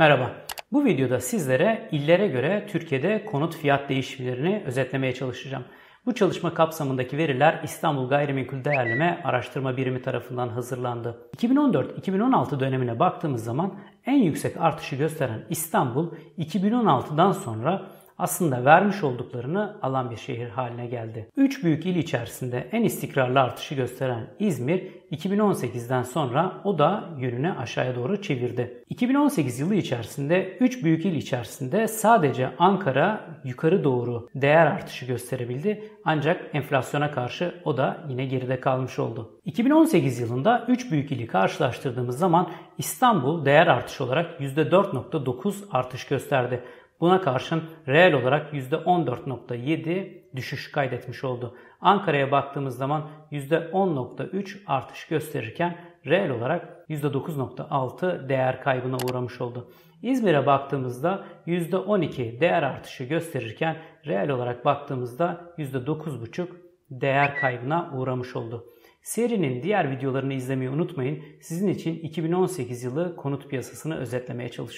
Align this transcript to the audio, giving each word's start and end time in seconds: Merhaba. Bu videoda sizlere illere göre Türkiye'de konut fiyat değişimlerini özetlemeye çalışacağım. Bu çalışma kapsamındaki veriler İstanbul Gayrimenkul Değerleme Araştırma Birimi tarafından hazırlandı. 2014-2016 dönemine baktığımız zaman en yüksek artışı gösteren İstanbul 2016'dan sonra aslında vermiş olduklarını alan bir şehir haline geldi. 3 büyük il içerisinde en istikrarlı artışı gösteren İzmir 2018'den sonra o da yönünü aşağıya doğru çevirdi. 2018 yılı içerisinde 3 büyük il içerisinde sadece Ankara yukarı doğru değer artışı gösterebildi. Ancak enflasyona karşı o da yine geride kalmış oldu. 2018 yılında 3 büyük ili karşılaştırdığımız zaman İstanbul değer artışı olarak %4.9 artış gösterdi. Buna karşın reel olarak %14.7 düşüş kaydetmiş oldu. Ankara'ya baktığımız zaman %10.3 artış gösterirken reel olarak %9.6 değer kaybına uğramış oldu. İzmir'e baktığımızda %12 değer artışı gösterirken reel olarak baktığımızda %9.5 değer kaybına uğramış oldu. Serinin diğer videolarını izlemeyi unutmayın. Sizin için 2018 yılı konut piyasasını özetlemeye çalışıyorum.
Merhaba. 0.00 0.30
Bu 0.72 0.84
videoda 0.84 1.20
sizlere 1.20 1.88
illere 1.92 2.28
göre 2.28 2.66
Türkiye'de 2.70 3.24
konut 3.24 3.56
fiyat 3.56 3.88
değişimlerini 3.88 4.62
özetlemeye 4.66 5.14
çalışacağım. 5.14 5.64
Bu 6.06 6.14
çalışma 6.14 6.54
kapsamındaki 6.54 7.18
veriler 7.18 7.60
İstanbul 7.64 8.08
Gayrimenkul 8.08 8.64
Değerleme 8.64 9.20
Araştırma 9.24 9.76
Birimi 9.76 10.02
tarafından 10.02 10.48
hazırlandı. 10.48 11.30
2014-2016 11.36 12.60
dönemine 12.60 12.98
baktığımız 12.98 13.44
zaman 13.44 13.74
en 14.06 14.16
yüksek 14.16 14.56
artışı 14.56 14.96
gösteren 14.96 15.46
İstanbul 15.50 16.12
2016'dan 16.38 17.32
sonra 17.32 17.82
aslında 18.20 18.64
vermiş 18.64 19.04
olduklarını 19.04 19.76
alan 19.82 20.10
bir 20.10 20.16
şehir 20.16 20.48
haline 20.48 20.86
geldi. 20.86 21.28
3 21.36 21.64
büyük 21.64 21.86
il 21.86 21.96
içerisinde 21.96 22.68
en 22.72 22.82
istikrarlı 22.82 23.40
artışı 23.40 23.74
gösteren 23.74 24.26
İzmir 24.38 25.00
2018'den 25.12 26.02
sonra 26.02 26.60
o 26.64 26.78
da 26.78 27.04
yönünü 27.18 27.52
aşağıya 27.52 27.94
doğru 27.94 28.22
çevirdi. 28.22 28.84
2018 28.88 29.60
yılı 29.60 29.74
içerisinde 29.74 30.56
3 30.60 30.84
büyük 30.84 31.04
il 31.04 31.14
içerisinde 31.14 31.88
sadece 31.88 32.50
Ankara 32.58 33.20
yukarı 33.44 33.84
doğru 33.84 34.28
değer 34.34 34.66
artışı 34.66 35.06
gösterebildi. 35.06 35.84
Ancak 36.04 36.54
enflasyona 36.54 37.10
karşı 37.10 37.54
o 37.64 37.76
da 37.76 38.04
yine 38.08 38.24
geride 38.24 38.60
kalmış 38.60 38.98
oldu. 38.98 39.40
2018 39.44 40.20
yılında 40.20 40.64
3 40.68 40.90
büyük 40.90 41.12
ili 41.12 41.26
karşılaştırdığımız 41.26 42.18
zaman 42.18 42.50
İstanbul 42.78 43.44
değer 43.44 43.66
artışı 43.66 44.04
olarak 44.04 44.40
%4.9 44.40 45.54
artış 45.70 46.06
gösterdi. 46.06 46.64
Buna 47.00 47.20
karşın 47.20 47.62
reel 47.88 48.12
olarak 48.12 48.54
%14.7 48.54 50.36
düşüş 50.36 50.72
kaydetmiş 50.72 51.24
oldu. 51.24 51.56
Ankara'ya 51.80 52.30
baktığımız 52.30 52.76
zaman 52.76 53.08
%10.3 53.32 54.58
artış 54.66 55.06
gösterirken 55.06 55.76
reel 56.06 56.30
olarak 56.30 56.86
%9.6 56.88 58.28
değer 58.28 58.62
kaybına 58.62 58.96
uğramış 58.96 59.40
oldu. 59.40 59.72
İzmir'e 60.02 60.46
baktığımızda 60.46 61.24
%12 61.46 62.40
değer 62.40 62.62
artışı 62.62 63.04
gösterirken 63.04 63.76
reel 64.06 64.30
olarak 64.30 64.64
baktığımızda 64.64 65.54
%9.5 65.58 66.46
değer 66.90 67.36
kaybına 67.36 67.90
uğramış 67.94 68.36
oldu. 68.36 68.66
Serinin 69.02 69.62
diğer 69.62 69.90
videolarını 69.90 70.34
izlemeyi 70.34 70.70
unutmayın. 70.70 71.22
Sizin 71.40 71.68
için 71.68 71.94
2018 71.98 72.84
yılı 72.84 73.16
konut 73.16 73.48
piyasasını 73.48 73.96
özetlemeye 73.96 74.48
çalışıyorum. 74.48 74.68